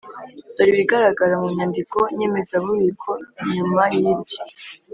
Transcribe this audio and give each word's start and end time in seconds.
Dore 0.55 0.69
ibigaragara 0.73 1.33
mu 1.41 1.47
nyandiko 1.57 1.97
nyemezabubiko 2.17 3.09
nyuma 3.53 3.81
y’ibyo 3.97 4.41